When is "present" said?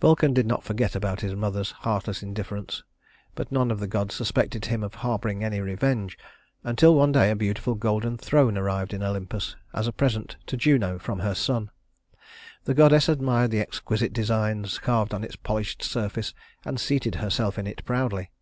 9.92-10.34